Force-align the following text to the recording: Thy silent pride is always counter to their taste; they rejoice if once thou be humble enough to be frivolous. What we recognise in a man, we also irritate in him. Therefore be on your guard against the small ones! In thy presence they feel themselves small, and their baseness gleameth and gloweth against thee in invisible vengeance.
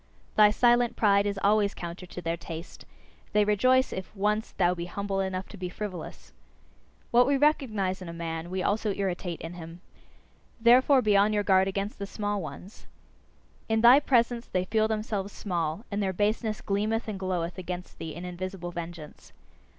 Thy 0.35 0.49
silent 0.49 0.95
pride 0.95 1.27
is 1.27 1.39
always 1.43 1.75
counter 1.75 2.07
to 2.07 2.21
their 2.23 2.35
taste; 2.35 2.87
they 3.33 3.45
rejoice 3.45 3.93
if 3.93 4.15
once 4.15 4.51
thou 4.53 4.73
be 4.73 4.85
humble 4.85 5.19
enough 5.19 5.47
to 5.49 5.57
be 5.57 5.69
frivolous. 5.69 6.33
What 7.11 7.27
we 7.27 7.37
recognise 7.37 8.01
in 8.01 8.09
a 8.09 8.11
man, 8.11 8.49
we 8.49 8.63
also 8.63 8.95
irritate 8.95 9.39
in 9.41 9.53
him. 9.53 9.79
Therefore 10.59 11.03
be 11.03 11.15
on 11.15 11.33
your 11.33 11.43
guard 11.43 11.67
against 11.67 11.99
the 11.99 12.07
small 12.07 12.41
ones! 12.41 12.87
In 13.69 13.81
thy 13.81 13.99
presence 13.99 14.47
they 14.47 14.65
feel 14.65 14.87
themselves 14.87 15.31
small, 15.33 15.85
and 15.91 16.01
their 16.01 16.13
baseness 16.13 16.61
gleameth 16.61 17.07
and 17.07 17.19
gloweth 17.19 17.59
against 17.59 17.99
thee 17.99 18.15
in 18.15 18.25
invisible 18.25 18.71
vengeance. 18.71 19.33